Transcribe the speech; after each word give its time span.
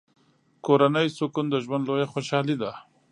کورنی 0.65 1.07
سکون 1.17 1.45
د 1.49 1.55
ژوند 1.65 1.83
لویه 1.89 2.07
خوشحالي 2.13 2.55
ده. 2.61 2.71